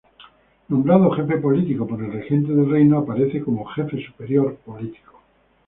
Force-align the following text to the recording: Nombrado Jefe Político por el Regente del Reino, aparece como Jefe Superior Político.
Nombrado 0.69 1.11
Jefe 1.15 1.37
Político 1.37 1.85
por 1.85 2.01
el 2.03 2.11
Regente 2.11 2.51
del 2.53 2.67
Reino, 2.71 2.97
aparece 2.97 3.39
como 3.39 3.65
Jefe 3.65 4.03
Superior 4.03 4.55
Político. 4.65 5.21